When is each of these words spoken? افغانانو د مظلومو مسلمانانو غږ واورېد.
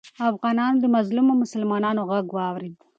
افغانانو 0.29 0.81
د 0.83 0.85
مظلومو 0.95 1.33
مسلمانانو 1.43 2.01
غږ 2.09 2.25
واورېد. 2.33 2.75